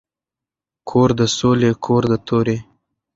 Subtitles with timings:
[0.89, 2.57] کور د ســــولي کـــــور د تَُوري